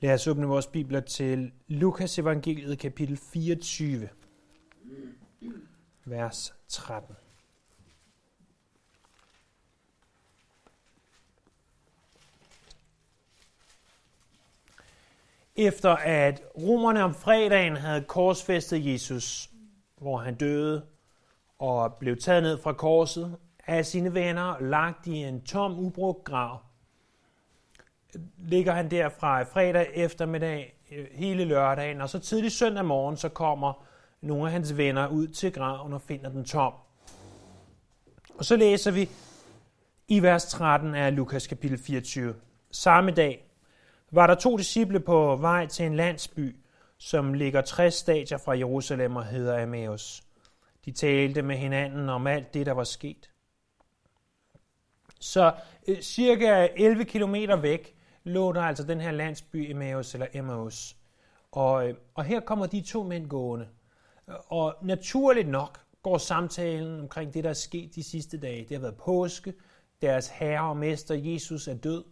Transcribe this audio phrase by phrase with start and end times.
[0.00, 4.08] Lad os åbne vores bibler til Lukas evangeliet kapitel 24,
[6.04, 7.16] vers 13.
[15.56, 19.50] Efter at romerne om fredagen havde korsfæstet Jesus,
[19.96, 20.86] hvor han døde
[21.58, 26.67] og blev taget ned fra korset af sine venner, lagt i en tom, ubrugt grav,
[28.38, 33.28] ligger han der fra fredag eftermiddag øh, hele lørdagen, og så tidlig søndag morgen, så
[33.28, 33.84] kommer
[34.20, 36.72] nogle af hans venner ud til graven og finder den tom.
[38.38, 39.08] Og så læser vi
[40.08, 42.34] i vers 13 af Lukas kapitel 24.
[42.70, 43.44] Samme dag
[44.10, 46.56] var der to disciple på vej til en landsby,
[46.98, 50.22] som ligger 60 stadier fra Jerusalem og hedder Emmaus.
[50.84, 53.30] De talte med hinanden om alt det, der var sket.
[55.20, 55.52] Så
[55.88, 57.97] øh, cirka 11 kilometer væk
[58.28, 60.96] lå der altså den her landsby Emmaus eller Emmaus.
[61.52, 63.68] Og, øh, og her kommer de to mænd gående.
[64.48, 68.66] Og naturligt nok går samtalen omkring det, der er sket de sidste dage.
[68.68, 69.54] Det har været påske,
[70.02, 72.04] deres herre og mester Jesus er død,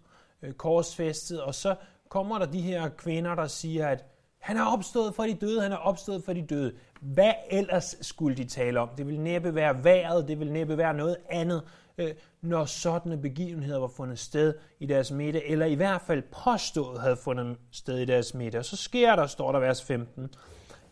[0.43, 1.75] øh, korsfæstet, og så
[2.09, 4.05] kommer der de her kvinder, der siger, at
[4.39, 6.75] han er opstået for de døde, han er opstået for de døde.
[7.01, 8.89] Hvad ellers skulle de tale om?
[8.99, 11.63] Det vil næppe være vejret, det vil næppe være noget andet,
[11.99, 17.01] Øh, når sådanne begivenheder var fundet sted i deres midte, eller i hvert fald påstået
[17.01, 18.59] havde fundet sted i deres midte.
[18.59, 20.31] Og så sker der, står der vers 15,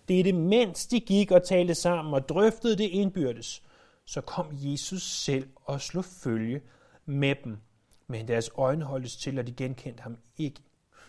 [0.08, 3.62] det er det, mens de gik og talte sammen og drøftede det indbyrdes,
[4.05, 6.62] så kom Jesus selv og slog følge
[7.06, 7.58] med dem.
[8.06, 10.60] Men deres øjne holdtes til, at de genkendte ham ikke.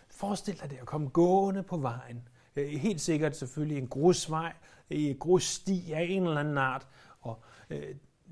[0.09, 2.27] Forestil dig det at komme gående på vejen.
[2.55, 4.53] Øh, helt sikkert selvfølgelig en grusvej,
[4.91, 6.87] øh, en grussti af en eller anden art.
[7.21, 7.43] Og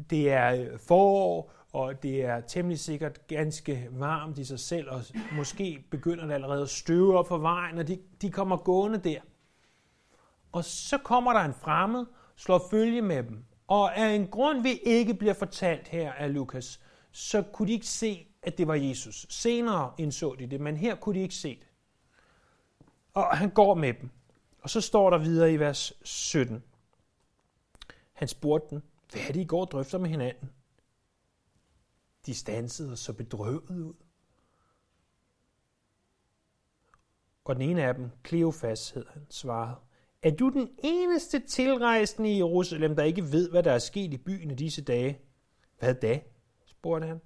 [0.09, 5.01] det er øh, forår, og det er temmelig sikkert ganske varmt i sig selv, og
[5.31, 9.19] måske begynder det allerede at støve op for vejen, og de, de kommer gående der.
[10.51, 13.45] Og så kommer der en fremmed, slår følge med dem.
[13.67, 16.79] Og af en grund, vi ikke bliver fortalt her af Lukas,
[17.11, 19.25] så kunne de ikke se, at det var Jesus.
[19.29, 21.67] Senere indså de det, men her kunne de ikke se det.
[23.13, 24.09] Og han går med dem.
[24.61, 26.63] Og så står der videre i vers 17.
[28.13, 28.81] Han spurgte dem,
[29.13, 30.49] hvad er det, I går og drøfter med hinanden?
[32.25, 33.93] De stansede og så bedrøvet ud.
[37.45, 39.75] Og den ene af dem, Kleofas hed han, svarede,
[40.23, 44.17] er du den eneste tilrejsende i Jerusalem, der ikke ved, hvad der er sket i
[44.17, 45.19] byen i disse dage?
[45.79, 46.21] Hvad da?
[46.65, 47.21] spurgte han.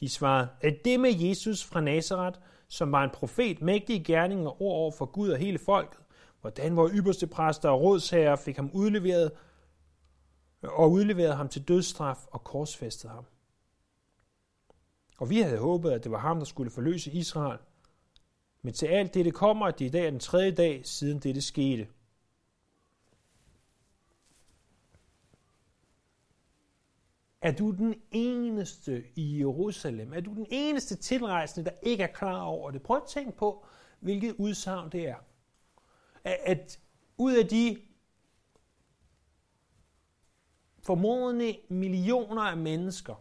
[0.00, 4.62] De svarede, at det med Jesus fra Nazareth, som var en profet, mægtig gerning og
[4.62, 6.00] ord over for Gud og hele folket,
[6.40, 9.32] hvordan vores ypperste præster og rådsherrer fik ham udleveret
[10.62, 13.24] og udleverede ham til dødsstraf og korsfæstede ham.
[15.18, 17.58] Og vi havde håbet, at det var ham, der skulle forløse Israel.
[18.62, 21.44] Men til alt det, kommer, at det i dag er den tredje dag, siden det
[21.44, 21.88] skete.
[27.40, 30.12] Er du den eneste i Jerusalem?
[30.12, 32.82] Er du den eneste tilrejsende, der ikke er klar over det?
[32.82, 33.64] Prøv at tænke på,
[34.00, 35.16] hvilket udsagn det er.
[36.24, 36.80] At
[37.16, 37.78] ud af de
[40.82, 43.14] formodentlig millioner af mennesker,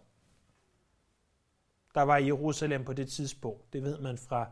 [1.95, 3.73] der var i Jerusalem på det tidspunkt.
[3.73, 4.51] Det ved man fra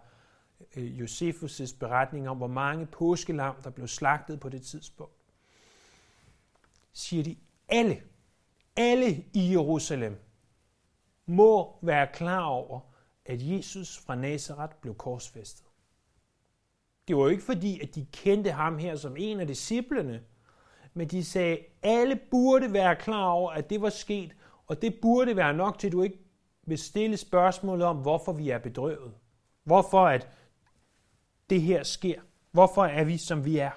[0.76, 5.14] øh, Josefus' beretning om, hvor mange påskelam, der blev slagtet på det tidspunkt.
[6.94, 7.36] Siger de,
[7.68, 8.04] alle,
[8.76, 10.20] alle i Jerusalem
[11.26, 12.80] må være klar over,
[13.26, 15.66] at Jesus fra Nazareth blev korsfæstet.
[17.08, 20.24] Det var jo ikke fordi, at de kendte ham her som en af disciplene,
[20.98, 24.36] men de sagde, alle burde være klar over, at det var sket,
[24.68, 26.20] og det burde være nok til, at du ikke
[26.66, 29.14] vil stille spørgsmålet om, hvorfor vi er bedrøvet.
[29.64, 30.30] Hvorfor at
[31.50, 32.22] det her sker.
[32.52, 33.72] Hvorfor er vi, som vi er.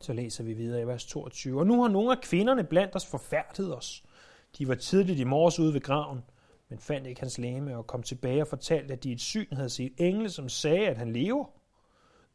[0.00, 1.58] Så læser vi videre i vers 22.
[1.60, 4.04] Og nu har nogle af kvinderne blandt os forfærdet os.
[4.58, 6.20] De var tidligt i morges ude ved graven,
[6.68, 9.52] men fandt ikke hans læme og kom tilbage og fortalte, at de i et syn
[9.52, 11.61] havde set engle, som sagde, at han lever.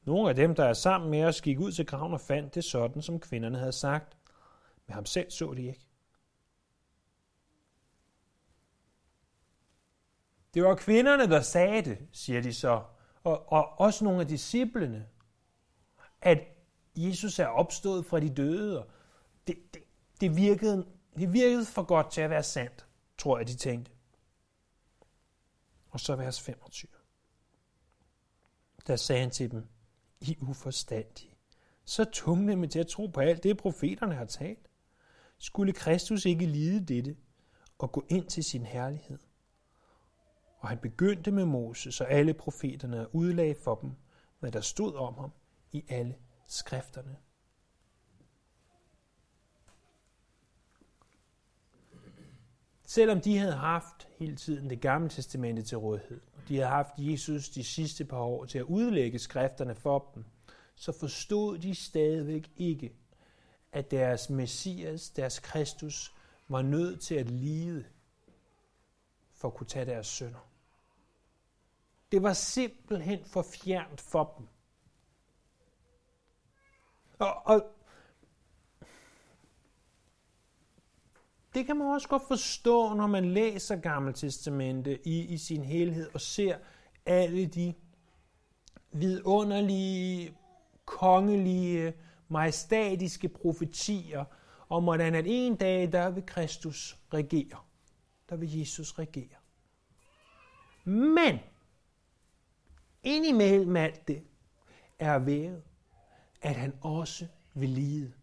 [0.08, 2.64] Nogle af dem, der er sammen med os, gik ud til graven og fandt det
[2.64, 4.18] sådan, som kvinderne havde sagt.
[4.86, 5.86] Men ham selv så de ikke.
[10.54, 12.84] Det var kvinderne, der sagde det, siger de så,
[13.24, 15.08] og, og også nogle af disciplene,
[16.22, 16.40] at
[16.96, 18.80] Jesus er opstået fra de døde.
[18.80, 18.92] Og
[19.48, 19.84] det, det,
[20.22, 20.88] det, virkede,
[21.18, 22.88] det virkede for godt til at være sandt,
[23.18, 23.92] tror jeg, de tænkte.
[25.90, 26.92] Og så vers 25.
[28.88, 29.68] Der sagde han til dem,
[30.22, 31.36] i uforstandige,
[31.86, 34.70] så tungne med til at tro på alt det, profeterne har talt.
[35.38, 37.16] Skulle Kristus ikke lide dette
[37.78, 39.20] og gå ind til sin herlighed?
[40.60, 43.92] Og han begyndte med Moses og alle profeterne og udlagde for dem,
[44.40, 45.32] hvad der stod om ham
[45.72, 46.16] i alle
[46.48, 47.18] skrifterne.
[52.98, 56.94] Selvom de havde haft hele tiden det gamle testamente til rådighed, og de havde haft
[56.98, 60.26] Jesus de sidste par år til at udlægge skrifterne for dem,
[60.76, 62.94] så forstod de stadigvæk ikke,
[63.72, 66.16] at deres Messias, deres Kristus,
[66.48, 67.86] var nødt til at lide
[69.34, 70.50] for at kunne tage deres sønder.
[72.12, 74.48] Det var simpelthen for fjernt for dem.
[77.20, 77.77] Og, og
[81.54, 86.10] det kan man også godt forstå, når man læser Gamle Testamente i, i sin helhed
[86.14, 86.58] og ser
[87.06, 87.74] alle de
[88.92, 90.34] vidunderlige,
[90.86, 91.94] kongelige,
[92.30, 94.26] majestatiske profetier
[94.70, 97.60] om, hvordan at en dag, der vil Kristus regere.
[98.30, 99.38] Der vil Jesus regere.
[100.84, 101.40] Men
[103.04, 104.24] indimellem alt det
[105.00, 105.64] er været,
[106.42, 108.14] at han også vil lide.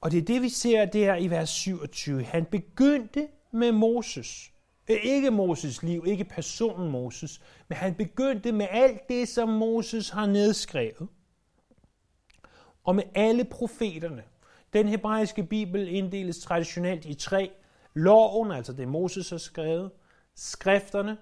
[0.00, 2.22] Og det er det, vi ser der i vers 27.
[2.22, 4.52] Han begyndte med Moses.
[4.90, 10.10] Øh, ikke Moses liv, ikke personen Moses, men han begyndte med alt det, som Moses
[10.10, 11.08] har nedskrevet.
[12.84, 14.22] Og med alle profeterne.
[14.72, 17.50] Den hebraiske bibel inddeles traditionelt i tre.
[17.94, 19.90] Loven, altså det Moses har skrevet.
[20.34, 21.16] Skrifterne,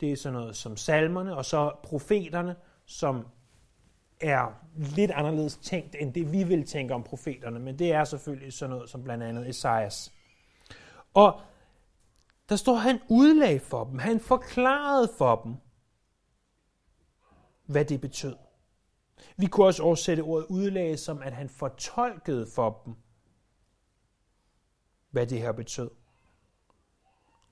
[0.00, 2.56] det er sådan noget som salmerne, og så profeterne,
[2.86, 3.26] som
[4.20, 8.52] er lidt anderledes tænkt, end det vi vil tænke om profeterne, men det er selvfølgelig
[8.52, 10.12] sådan noget som blandt andet Esajas.
[11.14, 11.40] Og
[12.48, 15.54] der står, han udlag for dem, han forklarede for dem,
[17.66, 18.36] hvad det betød.
[19.36, 22.94] Vi kunne også oversætte ordet udlag som, at han fortolkede for dem,
[25.10, 25.90] hvad det her betød.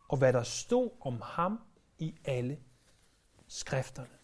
[0.09, 1.61] Og hvad der stod om ham
[1.99, 2.59] i alle
[3.49, 4.22] skrifterne.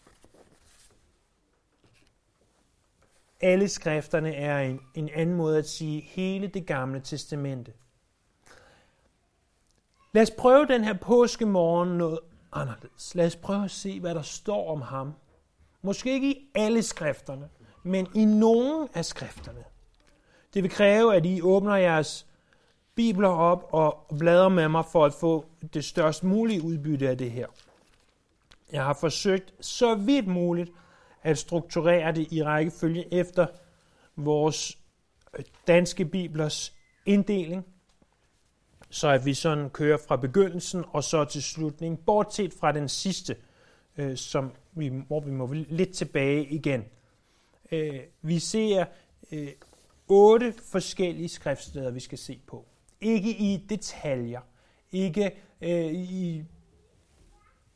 [3.41, 7.73] Alle skrifterne er en, en anden måde at sige hele det gamle testamente.
[10.13, 12.19] Lad os prøve den her påskemorgen noget
[12.51, 13.15] anderledes.
[13.15, 15.13] Lad os prøve at se, hvad der står om ham.
[15.81, 17.49] Måske ikke i alle skrifterne,
[17.83, 19.63] men i nogle af skrifterne.
[20.53, 22.25] Det vil kræve, at I åbner jeres
[22.95, 27.31] bibler op og bladrer med mig for at få det størst mulige udbytte af det
[27.31, 27.47] her.
[28.71, 30.71] Jeg har forsøgt så vidt muligt
[31.23, 33.47] at strukturere det i rækkefølge efter
[34.15, 34.77] vores
[35.37, 36.73] øh, danske biblers
[37.05, 37.65] inddeling,
[38.89, 43.35] så at vi sådan kører fra begyndelsen og så til slutningen, bortset fra den sidste,
[43.97, 46.85] øh, som vi, hvor vi må lidt tilbage igen.
[47.71, 48.85] Øh, vi ser
[49.31, 49.49] øh,
[50.07, 52.65] otte forskellige skriftsteder, vi skal se på.
[53.01, 54.41] Ikke i detaljer,
[54.91, 55.31] ikke
[55.61, 56.43] øh, i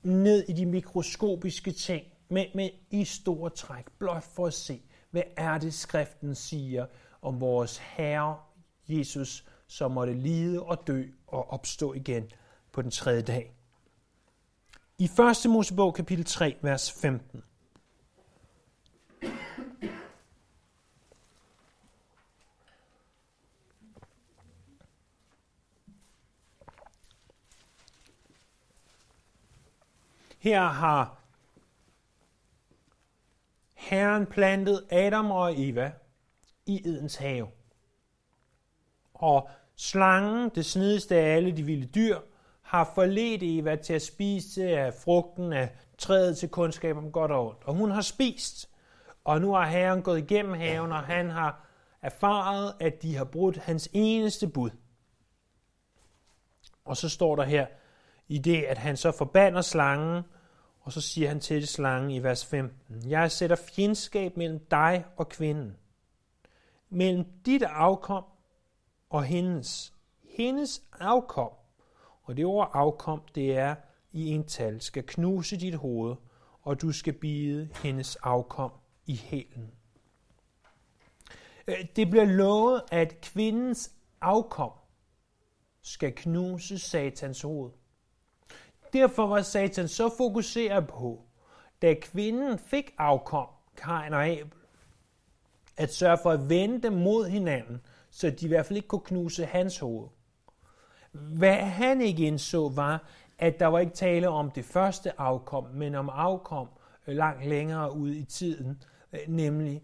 [0.03, 4.81] ned i de mikroskopiske ting, men, men i store træk, blot for at se,
[5.11, 6.85] hvad er det, skriften siger
[7.21, 8.39] om vores Herre
[8.87, 12.31] Jesus, som måtte lide og dø og opstå igen
[12.71, 13.53] på den tredje dag.
[14.97, 15.49] I 1.
[15.49, 17.43] Mosebog kapitel 3, vers 15.
[30.39, 31.22] Her har
[33.89, 35.91] Herren plantede Adam og Eva
[36.65, 37.47] i Edens have.
[39.13, 42.19] Og slangen, det snedigste af alle de vilde dyr,
[42.61, 47.47] har forledt Eva til at spise af frugten af træet til kundskab om godt og
[47.47, 47.63] ondt.
[47.63, 48.69] Og hun har spist.
[49.23, 51.65] Og nu har Herren gået igennem haven, og han har
[52.01, 54.69] erfaret, at de har brudt hans eneste bud.
[56.85, 57.67] Og så står der her
[58.27, 60.23] i det, at han så forbander slangen,
[60.83, 65.29] og så siger han til slangen i vers 15, Jeg sætter fjendskab mellem dig og
[65.29, 65.77] kvinden,
[66.89, 68.23] mellem dit afkom
[69.09, 69.93] og hendes.
[70.37, 71.51] Hendes afkom,
[72.23, 73.75] og det ord afkom, det er
[74.11, 76.15] i en tal, skal knuse dit hoved,
[76.61, 78.71] og du skal bide hendes afkom
[79.05, 79.71] i hælen.
[81.67, 84.71] Øh, det bliver lovet, at kvindens afkom
[85.81, 87.71] skal knuse satans hoved.
[88.93, 91.21] Derfor var Satan så fokuseret på,
[91.81, 93.47] da kvinden fik afkom,
[93.77, 94.53] Kain og Abel,
[95.77, 99.01] at sørge for at vende dem mod hinanden, så de i hvert fald ikke kunne
[99.01, 100.07] knuse hans hoved.
[101.11, 103.07] Hvad han ikke indså var,
[103.37, 106.67] at der var ikke tale om det første afkom, men om afkom
[107.05, 108.83] langt længere ud i tiden,
[109.13, 109.83] øh, nemlig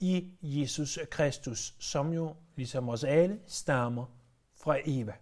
[0.00, 4.04] i Jesus Kristus, som jo, ligesom os alle, stammer
[4.56, 5.14] fra Eva.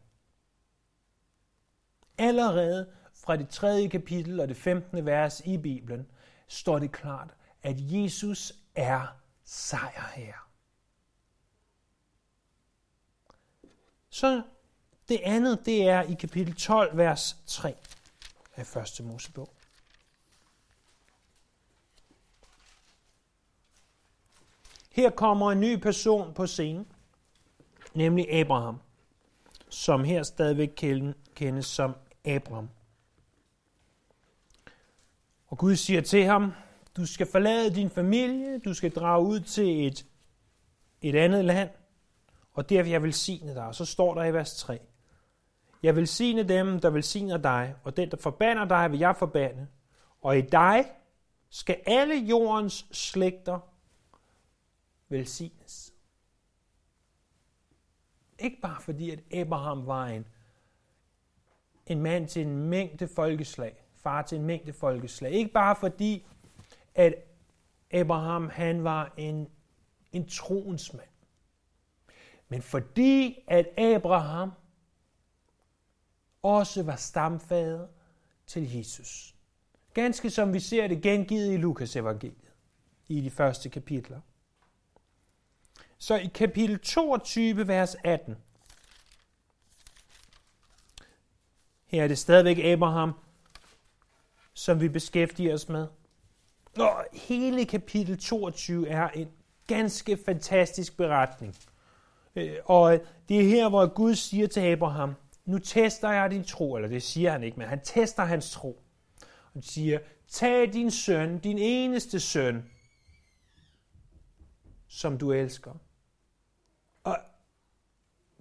[2.19, 2.87] Allerede
[3.25, 5.07] fra det tredje kapitel og det 15.
[5.07, 6.07] vers i Bibelen
[6.49, 9.07] står det klart, at Jesus er
[9.45, 10.39] sejrherre.
[14.11, 14.43] Så
[15.09, 17.75] det andet, det er i kapitel 12, vers 3
[18.57, 19.55] af første Mosebog.
[24.91, 26.87] Her kommer en ny person på scenen,
[27.95, 28.81] nemlig Abraham,
[29.69, 30.71] som her stadigvæk
[31.35, 32.69] kendes som Abraham.
[35.53, 36.53] Og Gud siger til ham,
[36.97, 40.07] du skal forlade din familie, du skal drage ud til et,
[41.03, 41.71] et andet land,
[42.53, 43.67] og der vil jeg velsigne dig.
[43.67, 44.81] Og så står der i vers 3,
[45.83, 49.67] jeg vil dem, der velsigner dig, og den, der forbander dig, vil jeg forbande.
[50.23, 50.85] Og i dig
[51.51, 53.59] skal alle jordens slægter
[55.09, 55.95] velsignes.
[58.39, 60.27] Ikke bare fordi, at Abraham var en,
[61.87, 65.33] en mand til en mængde folkeslag, far til en mængde folkeslag.
[65.33, 66.27] Ikke bare fordi,
[66.95, 67.15] at
[67.91, 69.49] Abraham han var en,
[70.13, 71.09] en troens mand.
[72.49, 74.53] Men fordi, at Abraham
[76.43, 77.87] også var stamfader
[78.47, 79.35] til Jesus.
[79.95, 82.53] Ganske som vi ser det gengivet i Lukas evangeliet
[83.09, 84.21] i de første kapitler.
[85.99, 88.37] Så i kapitel 22, vers 18,
[91.87, 93.15] her er det stadigvæk Abraham,
[94.55, 95.87] som vi beskæftiger os med.
[96.79, 99.29] Og hele kapitel 22 er en
[99.67, 101.57] ganske fantastisk beretning.
[102.37, 106.77] Øh, og det er her, hvor Gud siger til Abraham, nu tester jeg din tro,
[106.77, 108.83] eller det siger han ikke, men han tester hans tro.
[109.53, 112.71] Han siger, tag din søn, din eneste søn,
[114.89, 115.73] som du elsker.
[117.05, 117.19] Og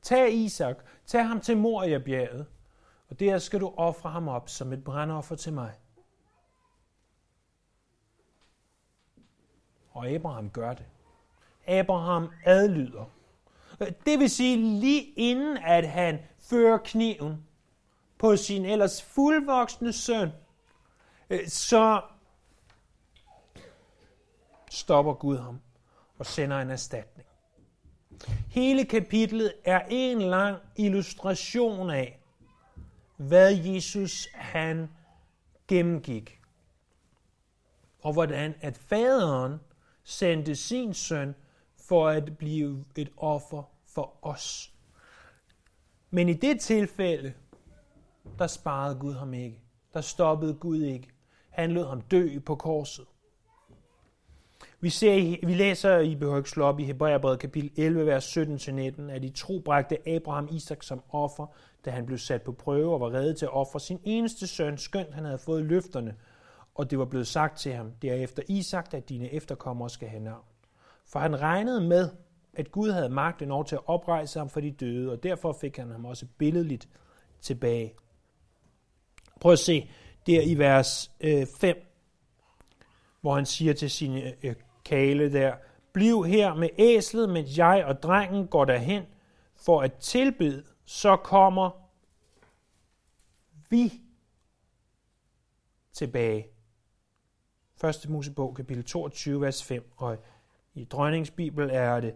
[0.02, 0.76] tag Isak,
[1.06, 2.46] tag ham til Moriabjerget,
[3.10, 5.74] og der skal du ofre ham op som et brandoffer til mig.
[9.92, 10.86] Og Abraham gør det.
[11.68, 13.06] Abraham adlyder.
[13.80, 17.46] Det vil sige, lige inden at han fører kniven
[18.18, 20.30] på sin ellers fuldvoksne søn,
[21.30, 22.02] øh, så
[24.70, 25.62] stopper Gud ham
[26.18, 27.28] og sender en erstatning.
[28.50, 32.20] Hele kapitlet er en lang illustration af,
[33.18, 34.90] hvad Jesus han
[35.68, 36.40] gennemgik.
[38.02, 39.60] Og hvordan at faderen
[40.04, 41.36] sendte sin søn
[41.88, 44.72] for at blive et offer for os.
[46.10, 47.34] Men i det tilfælde,
[48.40, 49.62] der sparede Gud ham ikke.
[49.94, 51.08] Der stoppede Gud ikke.
[51.50, 53.06] Han lod ham dø på korset.
[54.80, 59.02] Vi, ser, vi læser, I behøver ikke slå op i Hebræerbrevet kapitel 11, vers 17-19,
[59.12, 61.48] at i tro bragte Abraham Isak som offer,
[61.86, 64.78] da han blev sat på prøve og var reddet til at ofre sin eneste søn,
[64.78, 66.16] skønt han havde fået løfterne,
[66.82, 70.46] og det var blevet sagt til ham, derefter Isak, at dine efterkommere skal have navn.
[71.06, 72.10] For han regnede med,
[72.54, 75.78] at Gud havde magt over til at oprejse ham for de døde, og derfor fik
[75.78, 76.90] han ham også billedligt
[77.42, 77.94] tilbage.
[79.42, 79.90] Prøv at se
[80.26, 81.78] der i vers øh, 5,
[83.22, 85.56] hvor han siger til sine øh, øh, kale der,
[85.94, 89.04] Bliv her med æslet, mens jeg og drengen går derhen
[89.56, 91.72] for at tilbede, så kommer
[93.70, 93.94] vi
[95.94, 96.51] tilbage.
[97.84, 98.10] 1.
[98.10, 100.18] Mosebog, kapitel 22, vers 5, og
[100.74, 102.16] i dronningens bibel er det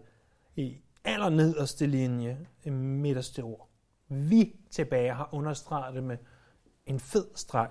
[0.56, 3.68] i allernederste linje, i midterste ord.
[4.08, 6.18] Vi tilbage har understreget det med
[6.86, 7.70] en fed streg.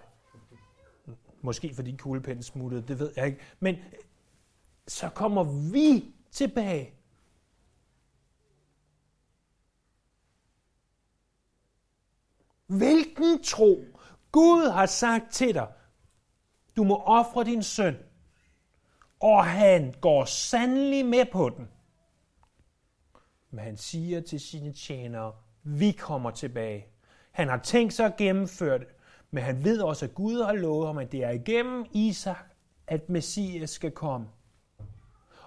[1.41, 3.39] Måske fordi kuglepinden smuttede, det ved jeg ikke.
[3.59, 3.75] Men
[4.87, 6.93] så kommer vi tilbage.
[12.67, 13.85] Hvilken tro
[14.31, 15.67] Gud har sagt til dig,
[16.75, 17.97] du må ofre din søn,
[19.19, 21.67] og han går sandelig med på den.
[23.51, 26.85] Men han siger til sine tjenere, vi kommer tilbage.
[27.31, 28.87] Han har tænkt sig at gennemføre det,
[29.31, 32.45] men han ved også, at Gud har lovet ham, at det er igennem Isak,
[32.87, 34.27] at Messias skal komme.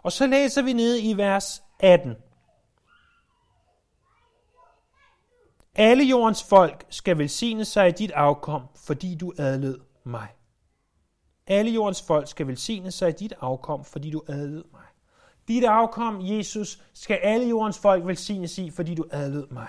[0.02, 2.16] Og så læser vi ned i vers 18.
[5.74, 10.28] Alle jordens folk skal velsigne sig i dit afkom, fordi du adlød mig.
[11.48, 14.82] Alle jordens folk skal velsigne sig i dit afkom, fordi du adlød mig.
[15.48, 19.68] Dit afkom, Jesus, skal alle jordens folk velsignes i, fordi du adlød mig.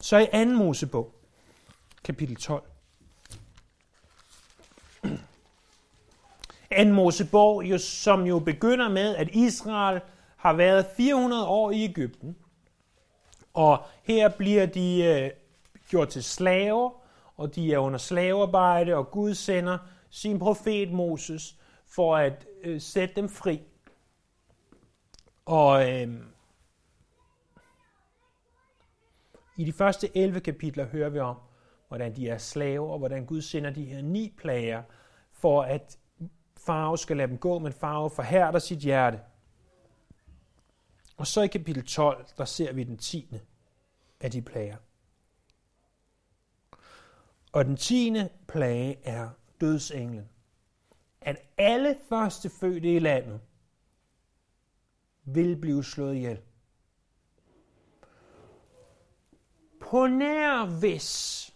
[0.00, 0.44] Så i 2.
[0.44, 1.14] Mosebog,
[2.04, 2.62] kapitel 12.
[6.78, 6.84] 2.
[6.94, 10.00] Mosebog, jo, som jo begynder med, at Israel
[10.36, 12.36] har været 400 år i Ægypten.
[13.54, 15.30] Og her bliver de øh,
[15.88, 16.99] gjort til slaver,
[17.40, 19.78] og de er under slavearbejde, og Gud sender
[20.10, 23.62] sin profet Moses for at øh, sætte dem fri.
[25.44, 26.08] Og øh,
[29.56, 31.36] i de første 11 kapitler hører vi om,
[31.88, 34.82] hvordan de er slaver, og hvordan Gud sender de her ni plager,
[35.32, 35.98] for at
[36.66, 39.20] Farve skal lade dem gå, men Farve forhærder sit hjerte.
[41.16, 43.40] Og så i kapitel 12, der ser vi den tiende
[44.20, 44.76] af de plager.
[47.52, 49.30] Og den tiende plage er
[49.60, 50.28] dødsenglen.
[51.20, 53.40] At alle første fødte i landet
[55.24, 56.40] vil blive slået ihjel.
[59.80, 61.46] På nær hvis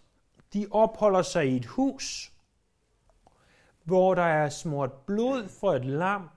[0.52, 2.32] de opholder sig i et hus,
[3.84, 6.30] hvor der er smurt blod fra et lam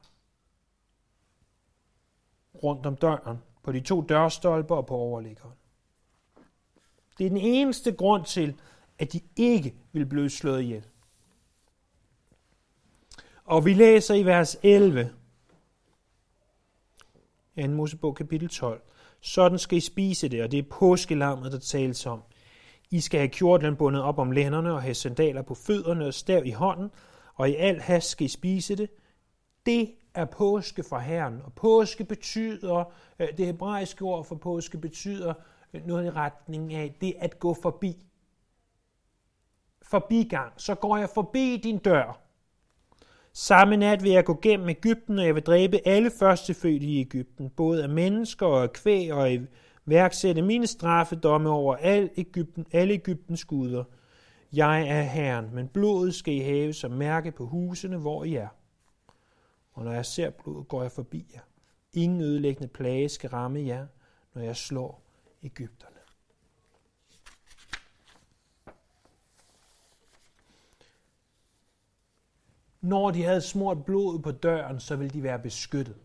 [2.63, 5.53] rundt om døren, på de to dørstolper og på overliggeren.
[7.17, 8.59] Det er den eneste grund til,
[8.99, 10.83] at de ikke vil blive slået ihjel.
[13.43, 15.09] Og vi læser i vers 11,
[17.61, 17.67] 2.
[17.67, 18.81] Mosebog kapitel 12.
[19.21, 22.23] Sådan skal I spise det, og det er påskelammet, der tales om.
[22.91, 26.45] I skal have kjortlen bundet op om lænderne og have sandaler på fødderne og stav
[26.45, 26.91] i hånden,
[27.35, 28.89] og i al hast skal I spise det.
[29.65, 35.33] Det er påske fra Herren, og påske betyder, øh, det hebraiske ord for påske betyder
[35.73, 38.06] øh, noget i retning af det at gå forbi.
[39.89, 40.53] Forbigang.
[40.57, 42.21] Så går jeg forbi din dør.
[43.33, 47.49] Samme nat vil jeg gå gennem Ægypten, og jeg vil dræbe alle førstefødte i Ægypten,
[47.49, 49.29] både af mennesker og af kvæg, og
[49.85, 53.83] værksætte mine straffedomme over al Ægypten, alle Ægyptens guder.
[54.53, 58.47] Jeg er Herren, men blodet skal I have som mærke på husene, hvor I er.
[59.73, 61.41] Og når jeg ser blodet, går jeg forbi jer.
[61.93, 63.87] Ingen ødelæggende plage skal ramme jer,
[64.33, 65.03] når jeg slår
[65.43, 65.96] Ægypterne.
[72.87, 75.95] Når de havde smurt blodet på døren, så ville de være beskyttet.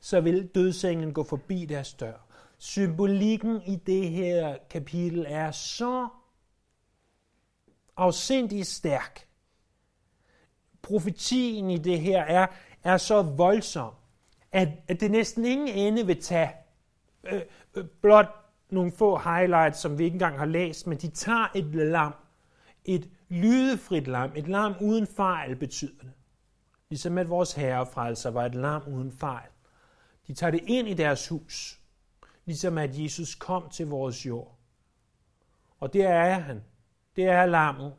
[0.00, 2.26] Så ville dødsengen gå forbi deres dør.
[2.58, 6.08] Symbolikken i det her kapitel er så
[7.96, 9.28] afsindig stærk.
[10.82, 12.46] Profetien i det her er,
[12.84, 13.92] er så voldsom,
[14.52, 16.50] at, at det næsten ingen ende vil tage.
[17.24, 17.40] Øh,
[17.74, 18.28] øh, blot
[18.70, 22.14] nogle få highlights, som vi ikke engang har læst, men de tager et lam,
[22.84, 26.12] et lydefrit lam, et lam uden fejl betyder det.
[26.88, 29.48] Ligesom at vores herrefrelser var et lam uden fejl.
[30.26, 31.80] De tager det ind i deres hus,
[32.44, 34.58] ligesom at Jesus kom til vores jord.
[35.80, 36.64] Og det er han.
[37.16, 37.94] Det er lammet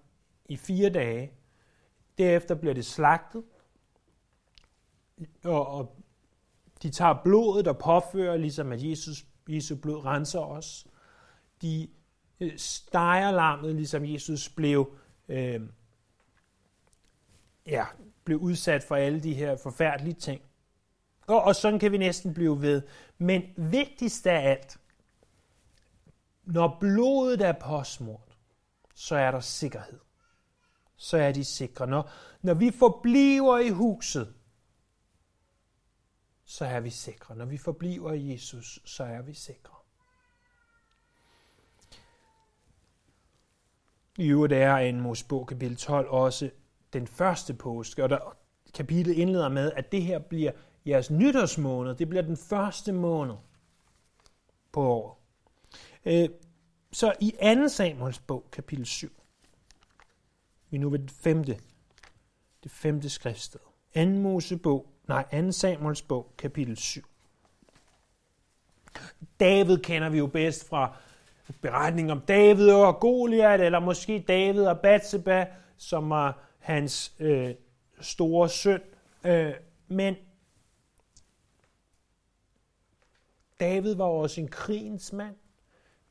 [0.46, 1.32] i fire dage.
[2.18, 3.44] Derefter bliver det slagtet,
[5.44, 6.04] og, og
[6.84, 10.88] de tager blodet og påfører, ligesom at Jesus, Jesu blod renser os.
[11.62, 11.88] De
[12.40, 14.96] øh, steger lammet, ligesom Jesus blev,
[15.30, 15.62] øh,
[17.66, 17.86] ja,
[18.24, 20.42] blev udsat for alle de her forfærdelige ting.
[21.28, 22.82] Og, og sådan kan vi næsten blive ved.
[23.18, 24.78] Men vigtigst af alt,
[26.44, 28.38] når blodet er påsmurt,
[28.96, 30.00] så er der sikkerhed.
[30.96, 31.88] Så er de sikre.
[31.88, 32.12] Når,
[32.42, 34.34] når vi forbliver i huset,
[36.46, 37.36] så er vi sikre.
[37.36, 39.79] Når vi forbliver i Jesus, så er vi sikre.
[44.20, 46.50] I øvrigt er en Mosebog kapitel 12 også
[46.94, 48.38] den første påske, og der,
[48.74, 50.52] kapitlet indleder med, at det her bliver
[50.86, 51.96] jeres nytårsmåned.
[51.96, 53.36] Det bliver den første måned
[54.72, 55.16] på året.
[56.06, 56.30] Øh,
[56.92, 57.68] så i 2.
[57.68, 59.12] Samuels bog, kapitel 7,
[60.70, 61.60] vi er nu ved det femte,
[62.64, 63.60] det femte skriftsted.
[63.96, 64.06] 2.
[64.06, 65.52] Mosebog, nej, 2.
[65.52, 67.02] Samuels bog, kapitel 7.
[69.40, 70.98] David kender vi jo bedst fra
[71.62, 75.46] beretning om David og Goliat, eller måske David og Batseba,
[75.78, 77.56] som var hans øh,
[78.02, 78.82] store søn.
[79.26, 79.54] Øh,
[79.88, 80.16] men
[83.60, 85.36] David var også en krigens mand,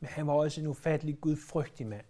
[0.01, 2.05] men han var også en ufattelig gudfrygtig mand.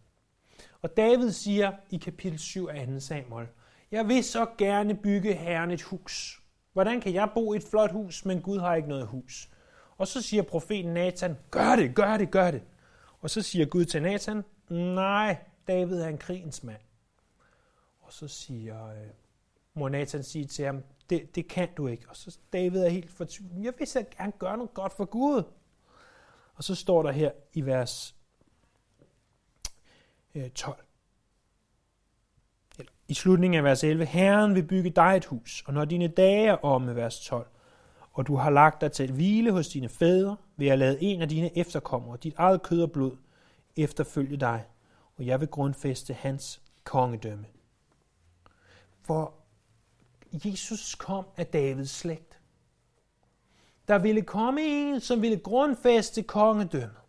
[0.83, 3.01] Og David siger i kapitel 7 af 2.
[3.01, 3.47] Samuel,
[3.91, 6.43] jeg vil så gerne bygge Herren et hus.
[6.73, 9.49] Hvordan kan jeg bo i et flot hus, men Gud har ikke noget hus?
[9.99, 12.63] Og så siger profeten Nathan, gør det, gør det, gør det.
[13.21, 15.37] Og så siger Gud til Nathan, nej,
[15.69, 16.81] David er en krigens mand.
[18.01, 19.09] Og så siger, øh,
[19.75, 22.05] må Nathan sige til ham, det, det kan du ikke.
[22.09, 23.65] Og så David er helt fortvivlet.
[23.65, 25.43] Jeg vil så gerne gøre noget godt for Gud.
[26.55, 28.15] Og så står der her i vers
[30.35, 30.85] øh, 12.
[32.79, 34.05] Eller, I slutningen af vers 11.
[34.05, 37.47] Herren vil bygge dig et hus, og når dine dage er omme, vers 12,
[38.19, 41.23] og du har lagt dig til at hvile hos dine fædre, vil jeg lade en
[41.23, 43.17] af dine efterkommere, dit eget kød og blod,
[43.77, 44.65] efterfølge dig,
[45.17, 47.47] og jeg vil grundfæste hans kongedømme.
[49.03, 49.35] For
[50.33, 52.41] Jesus kom af Davids slægt.
[53.89, 57.01] Der ville komme en, som ville grundfæste kongedømmet.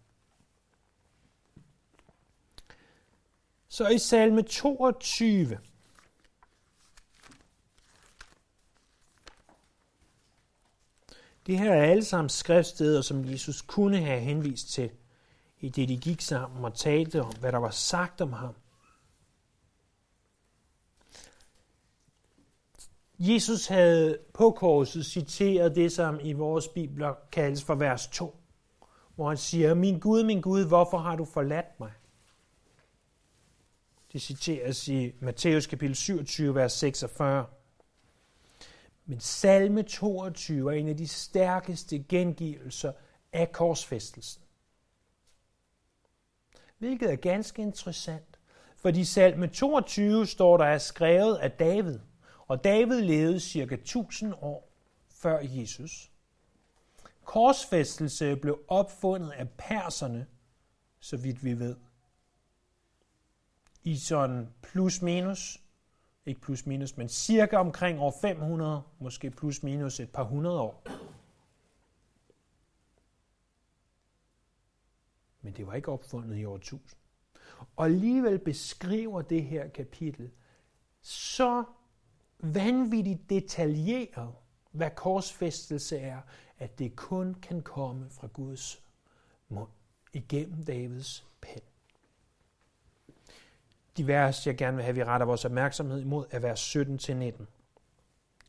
[3.67, 5.57] Så i salme 22,
[11.45, 14.89] Det her er alle sammen skriftsteder, som Jesus kunne have henvist til,
[15.59, 18.55] i det de gik sammen og talte om, hvad der var sagt om ham.
[23.19, 28.35] Jesus havde på korset citeret det, som i vores bibler kaldes for vers 2,
[29.15, 31.91] hvor han siger, Min Gud, min Gud, hvorfor har du forladt mig?
[34.13, 37.45] Det citeres i Matthæus kapitel 27, vers 46.
[39.09, 42.91] Men salme 22 er en af de stærkeste gengivelser
[43.33, 44.43] af korsfæstelsen.
[46.77, 48.39] Hvilket er ganske interessant,
[48.77, 51.99] fordi salme 22 står der er skrevet af David,
[52.47, 54.69] og David levede cirka 1000 år
[55.09, 56.11] før Jesus.
[57.23, 60.27] Korsfæstelse blev opfundet af perserne,
[60.99, 61.75] så vidt vi ved.
[63.83, 65.61] I sådan plus minus
[66.29, 70.83] ikke plus minus, men cirka omkring år 500, måske plus minus et par hundrede år.
[75.41, 76.99] Men det var ikke opfundet i år 1000.
[77.75, 80.31] Og alligevel beskriver det her kapitel
[81.01, 81.63] så
[82.39, 84.33] vanvittigt detaljeret,
[84.71, 86.21] hvad korsfæstelse er,
[86.57, 88.83] at det kun kan komme fra Guds
[89.49, 89.69] mund
[90.13, 91.68] igennem Davids pen.
[93.97, 97.45] De vers, jeg gerne vil have, vi retter vores opmærksomhed imod, er vers 17-19.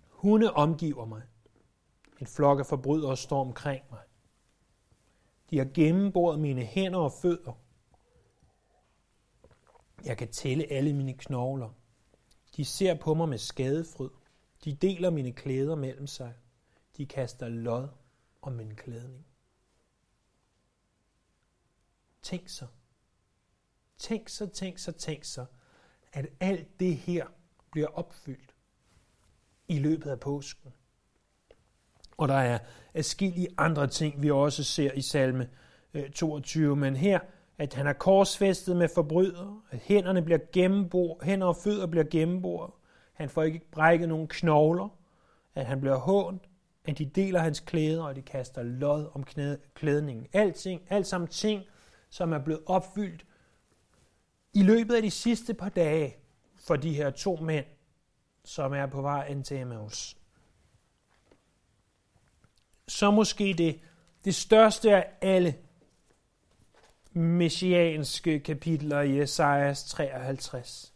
[0.09, 1.23] Hunde omgiver mig.
[2.21, 4.01] En flok af forbrydere står omkring mig.
[5.51, 7.53] De har gennemboret mine hænder og fødder.
[10.05, 11.71] Jeg kan tælle alle mine knogler.
[12.57, 14.11] De ser på mig med skadefryd.
[14.65, 16.35] De deler mine klæder mellem sig.
[16.97, 17.89] De kaster lod
[18.43, 19.27] om min klædning.
[22.23, 22.67] Tænk så.
[24.01, 25.45] Tænk så, tænk så, tænk så,
[26.13, 27.27] at alt det her
[27.73, 28.55] bliver opfyldt
[29.69, 30.73] i løbet af påsken.
[32.17, 32.59] Og der er
[32.95, 35.49] adskillige andre ting, vi også ser i salme
[35.95, 37.21] øh, 22, men her,
[37.59, 42.71] at han er korsfæstet med forbrydere, at hænderne bliver gennemboret, hænder og fødder bliver gennemboret,
[43.13, 44.89] han får ikke brækket nogen knogler,
[45.55, 46.43] at han bliver hånt,
[46.85, 49.25] at de deler hans klæder, og de kaster lod om
[49.75, 50.27] klædningen.
[50.33, 51.65] Alting, alt sammen ting,
[52.11, 53.25] som er blevet opfyldt
[54.55, 56.17] i løbet af de sidste par dage
[56.57, 57.67] for de her to mænd,
[58.45, 60.17] som er på vej ind til Emmaus.
[62.89, 63.81] Så måske det,
[64.25, 65.59] det største af alle
[67.13, 70.95] messianske kapitler i Esajas 53.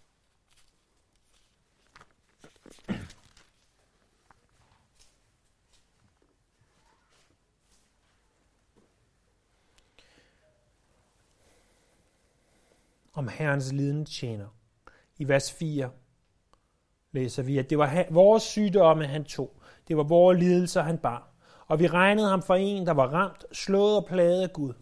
[13.14, 14.46] om Herrens lidende tjener.
[15.18, 15.90] I vers 4
[17.12, 19.60] læser vi, at det var vores sygdomme, han tog.
[19.88, 21.30] Det var vores lidelser, han bar.
[21.66, 24.72] Og vi regnede ham for en, der var ramt, slået og plaget af Gud.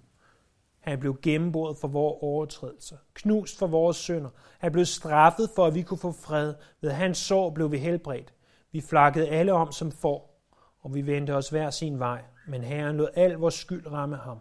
[0.81, 4.31] Han blev gennemboret for vores overtrædelser, knust for vores synder.
[4.59, 6.55] Han blev straffet for, at vi kunne få fred.
[6.81, 8.35] Ved hans sår blev vi helbredt.
[8.73, 10.43] Vi flakkede alle om som får,
[10.81, 12.25] og vi vendte os hver sin vej.
[12.47, 14.39] Men Herren lod al vores skyld ramme ham.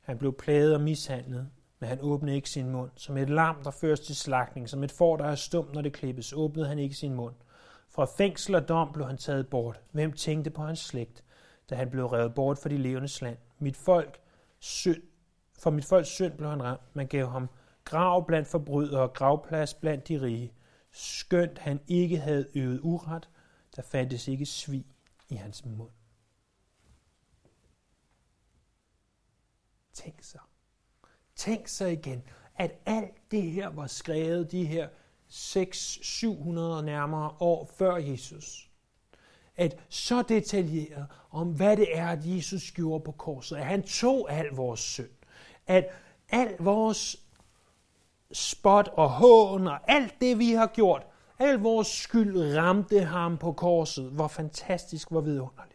[0.00, 1.50] Han blev plaget og mishandlet,
[1.82, 2.90] men han åbnede ikke sin mund.
[2.96, 5.92] Som et lam, der føres til slagtning, som et får, der er stum, når det
[5.92, 7.34] klippes, åbnede han ikke sin mund.
[7.88, 9.80] Fra fængsel og dom blev han taget bort.
[9.92, 11.24] Hvem tænkte på hans slægt,
[11.70, 13.36] da han blev revet bort for de levende land?
[13.58, 14.20] Mit folk,
[14.58, 15.02] synd,
[15.58, 16.96] for mit folks synd blev han ramt.
[16.96, 17.48] Man gav ham
[17.84, 20.52] grav blandt forbrydere og gravplads blandt de rige.
[20.90, 23.28] Skønt han ikke havde øvet uret,
[23.76, 24.86] der fandtes ikke svig
[25.28, 25.90] i hans mund.
[29.92, 30.38] Tænk så.
[31.42, 32.22] Tænk så igen,
[32.56, 34.88] at alt det her var skrevet de her
[35.30, 38.70] 600-700 nærmere år før Jesus.
[39.56, 43.56] At så detaljeret om, hvad det er, at Jesus gjorde på korset.
[43.56, 45.10] At han tog al vores synd.
[45.66, 45.86] At
[46.28, 47.16] al vores
[48.32, 51.06] spot og hån og alt det, vi har gjort,
[51.38, 54.10] al vores skyld ramte ham på korset.
[54.10, 55.71] Hvor fantastisk, hvor vidunderligt.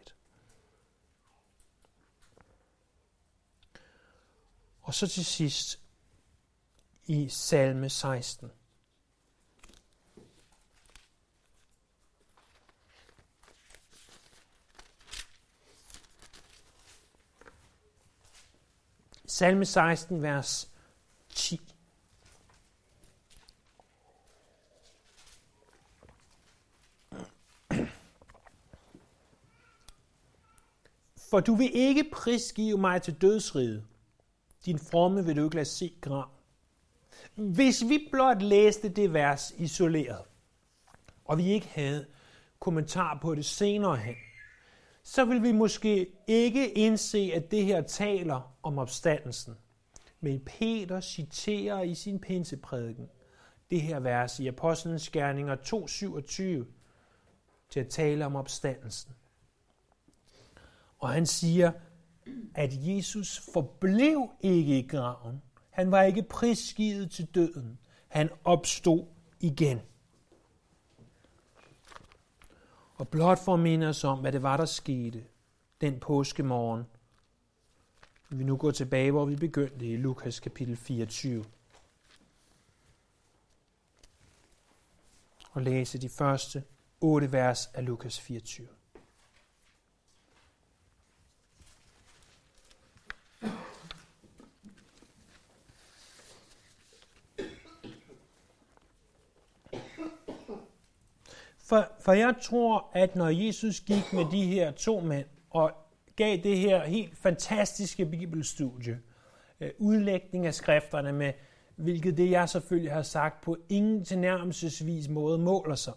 [4.88, 5.80] Og så til sidst
[7.06, 8.50] i salme 16.
[19.26, 20.70] Salme 16, vers
[21.34, 21.60] 10.
[31.30, 33.86] For du vil ikke prisgive mig til dødsriget,
[34.68, 36.28] din fromme vil du ikke lade se grav.
[37.34, 40.24] Hvis vi blot læste det vers isoleret,
[41.24, 42.06] og vi ikke havde
[42.58, 44.14] kommentar på det senere hen,
[45.02, 49.54] så vil vi måske ikke indse, at det her taler om opstandelsen.
[50.20, 53.08] Men Peter citerer i sin pinseprædiken
[53.70, 56.66] det her vers i Apostlenes Gerninger 2.27
[57.70, 59.12] til at tale om opstandelsen.
[60.98, 61.72] Og han siger,
[62.54, 65.42] at Jesus forblev ikke i graven.
[65.70, 67.78] Han var ikke prisgivet til døden.
[68.08, 69.06] Han opstod
[69.40, 69.80] igen.
[72.94, 75.24] Og blot for at minde os om, hvad det var, der skete
[75.80, 76.84] den påskemorgen,
[78.30, 81.44] vi nu går tilbage, hvor vi begyndte i Lukas kapitel 24.
[85.50, 86.64] Og læse de første
[87.00, 88.77] otte vers af Lukas 24.
[101.68, 105.72] For, for jeg tror, at når Jesus gik med de her to mænd og
[106.16, 109.00] gav det her helt fantastiske bibelstudie,
[109.60, 111.32] øh, udlægning af skrifterne med,
[111.76, 115.94] hvilket det jeg selvfølgelig har sagt på ingen tilnærmelsesvis måde måler sig,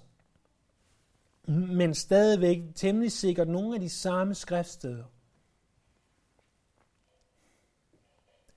[1.48, 5.06] men stadigvæk temmelig sikkert nogle af de samme skriftsteder.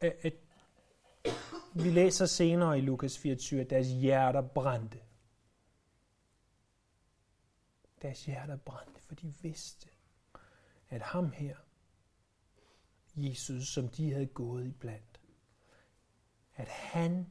[0.00, 0.34] At
[1.74, 4.98] vi læser senere i Lukas 24, at deres hjerter brændte.
[8.04, 9.88] Deres hjerter brændte, for de vidste,
[10.88, 11.56] at ham her,
[13.16, 15.20] Jesus, som de havde gået iblandt,
[16.54, 17.26] at han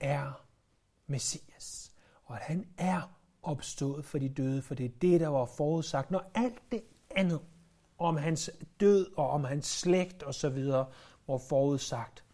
[0.00, 0.46] er
[1.06, 1.92] Messias,
[2.24, 6.10] og at han er opstået for de døde, for det er det, der var forudsagt,
[6.10, 7.40] når alt det andet
[7.98, 8.50] om hans
[8.80, 10.92] død og om hans slægt og så videre
[11.26, 12.24] var forudsagt,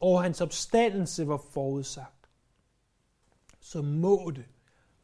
[0.00, 2.28] og hans opstandelse var forudsagt,
[3.60, 4.46] så må det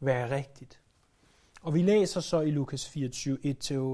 [0.01, 0.80] være rigtigt.
[1.63, 3.39] Og vi læser så i Lukas 24,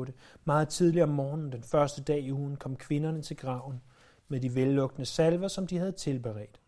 [0.08, 0.12] 1-8.
[0.44, 3.80] Meget tidligere om morgenen, den første dag i ugen, kom kvinderne til graven
[4.28, 6.60] med de vellugtende salver, som de havde tilberedt.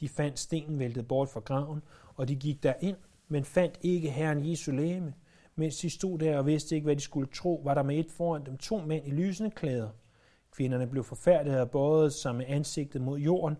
[0.00, 1.82] De fandt stenen væltet bort fra graven,
[2.16, 2.96] og de gik derind,
[3.28, 5.14] men fandt ikke Herren Jesu læme.
[5.56, 8.10] Mens de stod der og vidste ikke, hvad de skulle tro, var der med et
[8.10, 9.88] foran dem to mænd i lysende klæder.
[10.50, 13.56] Kvinderne blev forfærdet og bøjede sig med ansigtet mod jorden,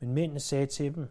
[0.00, 1.08] men mændene sagde til dem,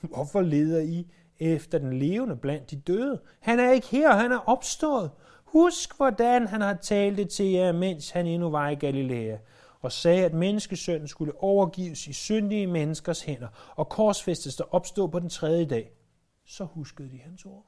[0.00, 1.06] Hvorfor leder I
[1.40, 3.20] efter den levende blandt de døde.
[3.40, 5.10] Han er ikke her, han er opstået.
[5.44, 9.36] Husk, hvordan han har talt det til jer, mens han endnu var i Galilea,
[9.80, 15.18] og sagde, at menneskesønnen skulle overgives i syndige menneskers hænder, og korsfæstes der opstå på
[15.18, 15.92] den tredje dag.
[16.46, 17.66] Så huskede de hans ord.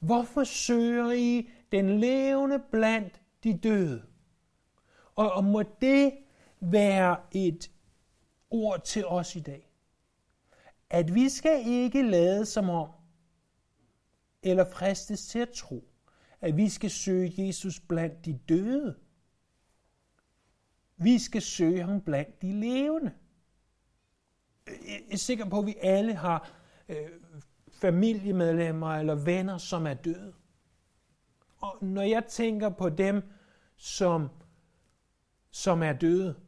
[0.00, 4.02] Hvorfor søger I den levende blandt de døde?
[5.14, 6.12] Og, og må det
[6.60, 7.70] være et
[8.50, 9.65] ord til os i dag
[10.90, 12.90] at vi skal ikke lade som om,
[14.42, 15.84] eller fristes til at tro,
[16.40, 18.96] at vi skal søge Jesus blandt de døde.
[20.96, 23.14] Vi skal søge ham blandt de levende.
[24.66, 26.52] Jeg er sikker på, at vi alle har
[26.88, 27.10] øh,
[27.72, 30.34] familiemedlemmer eller venner, som er døde.
[31.58, 33.22] Og når jeg tænker på dem,
[33.76, 34.28] som,
[35.50, 36.40] som er døde,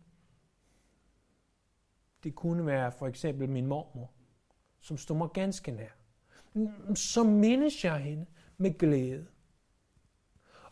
[2.25, 4.13] det kunne være for eksempel min mormor
[4.89, 5.91] som står mig ganske nær,
[6.55, 9.27] mm, så mindes jeg hende med glæde.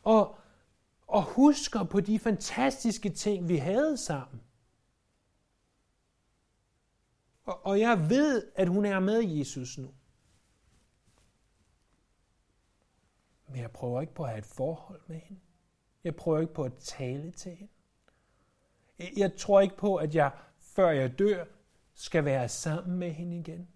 [0.03, 0.39] Og,
[1.07, 4.43] og husker på de fantastiske ting, vi havde sammen.
[7.45, 9.95] Og, og jeg ved, at hun er med Jesus nu.
[13.49, 15.41] Men jeg prøver ikke på at have et forhold med hende.
[16.05, 17.73] Jeg prøver ikke på at tale til hende.
[19.17, 21.45] Jeg tror ikke på, at jeg, før jeg dør,
[21.95, 23.69] skal være sammen med hende igen.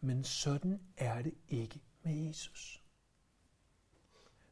[0.00, 2.82] Men sådan er det ikke med Jesus.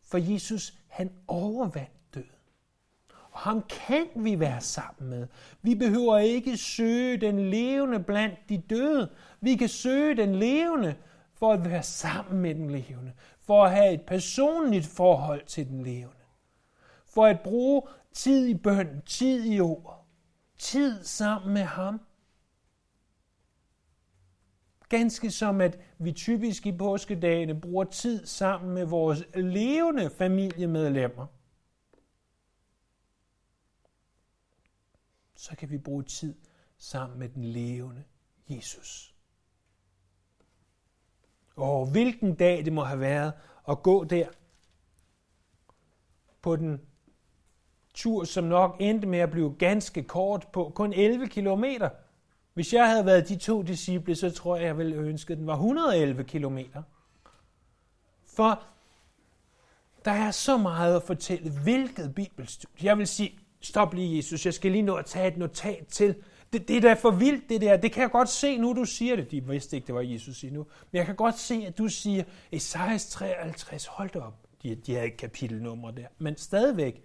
[0.02, 2.30] For Jesus, han overvandt døden.
[3.30, 5.26] Og ham kan vi være sammen med.
[5.62, 9.10] Vi behøver ikke søge den levende blandt de døde.
[9.40, 10.96] Vi kan søge den levende
[11.34, 13.12] for at være sammen med den levende.
[13.40, 16.24] For at have et personligt forhold til den levende.
[17.06, 17.82] For at bruge
[18.12, 20.06] tid i bøn, tid i ord.
[20.58, 22.00] Tid sammen med ham.
[24.88, 31.26] Ganske som at vi typisk i påskedagene bruger tid sammen med vores levende familiemedlemmer.
[35.34, 36.34] Så kan vi bruge tid
[36.78, 38.04] sammen med den levende
[38.48, 39.14] Jesus.
[41.56, 43.32] Og hvilken dag det må have været
[43.68, 44.28] at gå der
[46.42, 46.80] på den
[47.94, 51.90] tur, som nok endte med at blive ganske kort på kun 11 kilometer.
[52.56, 55.46] Hvis jeg havde været de to disciple, så tror jeg, jeg ville ønske, at den
[55.46, 56.82] var 111 kilometer.
[58.26, 58.62] For
[60.04, 61.50] der er så meget at fortælle.
[61.50, 62.86] Hvilket bibelstudie?
[62.86, 66.14] Jeg vil sige, stop lige Jesus, jeg skal lige nå at tage et notat til.
[66.52, 67.76] Det, det er da for vildt, det der.
[67.76, 69.30] Det kan jeg godt se nu, du siger det.
[69.30, 70.60] De vidste ikke, det var Jesus endnu.
[70.60, 70.66] nu.
[70.92, 74.34] Men jeg kan godt se, at du siger, Esajas 53, hold da op.
[74.62, 76.06] De, de havde ikke kapitelnumre der.
[76.18, 77.02] Men stadigvæk.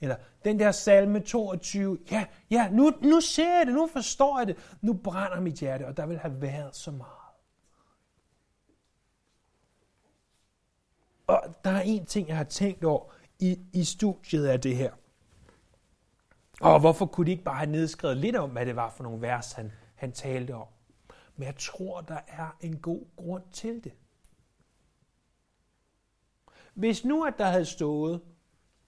[0.00, 1.98] Eller den der salme 22.
[2.10, 4.76] Ja, ja, nu, nu ser jeg det, nu forstår jeg det.
[4.80, 7.12] Nu brænder mit hjerte, og der vil have været så meget.
[11.26, 14.92] Og der er en ting, jeg har tænkt over i, i studiet af det her.
[16.60, 19.22] Og hvorfor kunne de ikke bare have nedskrevet lidt om, hvad det var for nogle
[19.22, 20.66] vers, han, han talte om?
[21.36, 23.92] Men jeg tror, der er en god grund til det.
[26.74, 28.20] Hvis nu, at der havde stået,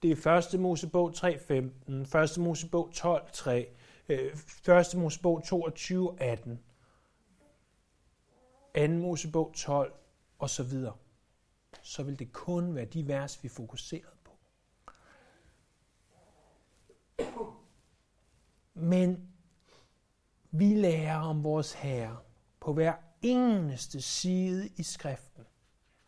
[0.01, 0.59] det er 1.
[0.59, 2.37] Mosebog 3.15, 1.
[2.37, 3.67] Mosebog 12.3, 1.
[4.09, 4.35] Øh,
[4.95, 6.49] Mosebog 22.18,
[8.75, 8.87] 2.
[8.87, 9.93] Mosebog 12
[10.39, 10.95] og så videre,
[11.81, 14.31] så vil det kun være de vers, vi fokuserer på.
[18.73, 19.29] Men
[20.51, 22.17] vi lærer om vores Herre
[22.59, 25.43] på hver eneste side i skriften.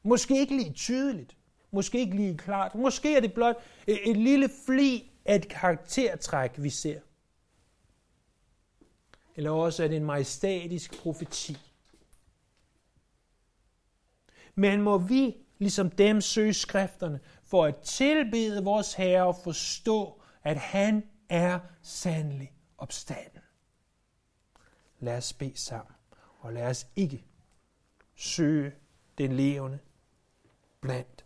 [0.03, 1.37] Måske ikke lige tydeligt,
[1.71, 3.55] måske ikke lige klart, måske er det blot
[3.87, 6.99] et, et lille fli af et karaktertræk, vi ser.
[9.35, 11.57] Eller også er det en majestatisk profeti.
[14.55, 20.57] Men må vi, ligesom dem, søge skrifterne for at tilbede vores Herre og forstå, at
[20.57, 23.41] han er sandelig opstanden.
[24.99, 25.95] Lad os bede sammen,
[26.39, 27.25] og lad os ikke
[28.15, 28.73] søge
[29.17, 29.79] den levende
[30.81, 31.20] blandt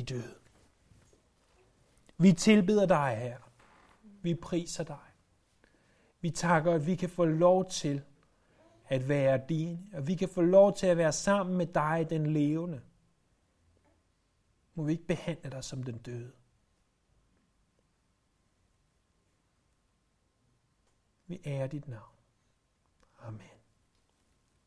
[0.00, 0.34] de døde.
[2.18, 3.42] Vi tilbeder dig, Herre.
[4.22, 5.08] Vi priser dig.
[6.20, 8.02] Vi takker, at vi kan få lov til
[8.88, 12.26] at være din, og vi kan få lov til at være sammen med dig, den
[12.26, 12.82] levende.
[14.74, 16.32] Må vi ikke behandle dig som den døde.
[21.26, 22.14] Vi ærer dit navn.
[23.18, 23.57] Amen.